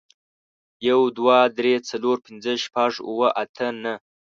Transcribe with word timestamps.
يو، 0.87 0.99
دوه، 1.17 1.37
درې، 1.57 1.73
څلور، 1.89 2.17
پينځه، 2.25 2.53
شپږ، 2.65 2.93
اووه، 3.09 3.29
اته، 3.41 3.67
نهه 3.81 3.95